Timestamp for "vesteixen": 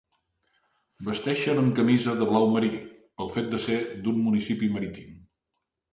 1.09-1.61